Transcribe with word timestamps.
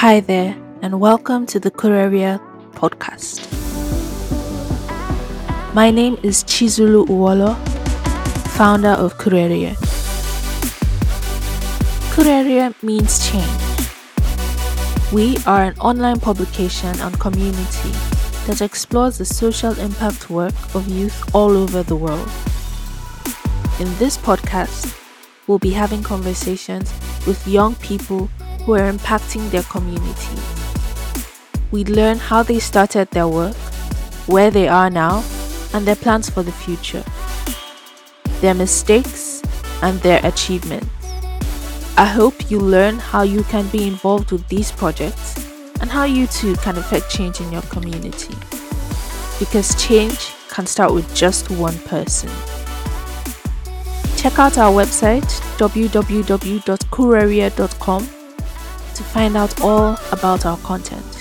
Hi 0.00 0.20
there, 0.20 0.54
and 0.82 1.00
welcome 1.00 1.46
to 1.46 1.58
the 1.58 1.70
Kurerie 1.70 2.38
podcast. 2.72 3.40
My 5.72 5.90
name 5.90 6.18
is 6.22 6.44
Chizulu 6.44 7.06
Uwolo, 7.06 7.56
founder 8.58 8.90
of 8.90 9.16
Kurerie. 9.16 9.74
Kurerie 12.12 12.74
means 12.82 13.30
change. 13.30 13.48
We 15.14 15.38
are 15.46 15.64
an 15.64 15.78
online 15.78 16.20
publication 16.20 16.94
and 17.00 17.18
community 17.18 17.92
that 18.46 18.60
explores 18.60 19.16
the 19.16 19.24
social 19.24 19.72
impact 19.78 20.28
work 20.28 20.54
of 20.74 20.86
youth 20.88 21.34
all 21.34 21.56
over 21.56 21.82
the 21.82 21.96
world. 21.96 22.28
In 23.80 23.88
this 23.96 24.18
podcast, 24.18 24.94
we'll 25.46 25.58
be 25.58 25.70
having 25.70 26.02
conversations 26.02 26.92
with 27.26 27.48
young 27.48 27.74
people 27.76 28.28
who 28.66 28.74
are 28.74 28.92
impacting 28.92 29.48
their 29.50 29.62
community. 29.62 30.36
We 31.70 31.84
learn 31.84 32.18
how 32.18 32.42
they 32.42 32.58
started 32.58 33.08
their 33.12 33.28
work, 33.28 33.54
where 34.26 34.50
they 34.50 34.66
are 34.66 34.90
now, 34.90 35.22
and 35.72 35.86
their 35.86 35.94
plans 35.94 36.28
for 36.28 36.42
the 36.42 36.50
future, 36.50 37.04
their 38.40 38.54
mistakes, 38.54 39.40
and 39.82 40.00
their 40.00 40.18
achievements. 40.26 40.88
I 41.96 42.06
hope 42.06 42.50
you 42.50 42.58
learn 42.58 42.98
how 42.98 43.22
you 43.22 43.44
can 43.44 43.68
be 43.68 43.86
involved 43.86 44.32
with 44.32 44.48
these 44.48 44.72
projects 44.72 45.36
and 45.80 45.88
how 45.88 46.02
you 46.04 46.26
too 46.26 46.56
can 46.56 46.76
affect 46.76 47.08
change 47.08 47.40
in 47.40 47.52
your 47.52 47.62
community. 47.62 48.34
Because 49.38 49.76
change 49.80 50.32
can 50.48 50.66
start 50.66 50.92
with 50.92 51.14
just 51.14 51.50
one 51.50 51.78
person. 51.80 52.30
Check 54.16 54.40
out 54.40 54.58
our 54.58 54.72
website 54.72 55.22
www.kurerie.com 55.56 58.15
to 58.96 59.04
find 59.04 59.36
out 59.36 59.60
all 59.60 59.98
about 60.10 60.46
our 60.46 60.56
content. 60.58 61.15